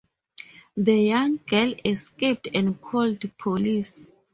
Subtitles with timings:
[0.77, 4.09] The young girl escaped and called police.